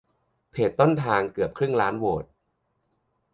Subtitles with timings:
[0.51, 2.25] เพจต้นทาง เกือบครึ่งล้านโหวต